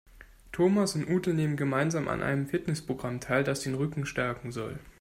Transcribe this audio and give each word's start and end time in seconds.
Thomas 0.51 0.95
und 0.95 1.07
Ute 1.07 1.31
nehmen 1.35 1.57
gemeinsam 1.57 2.07
an 2.07 2.23
einem 2.23 2.47
Fitnessprogramm 2.47 3.19
teil, 3.19 3.43
das 3.43 3.59
den 3.59 3.75
Rücken 3.75 4.07
stärken 4.07 4.51
soll. 4.51 4.79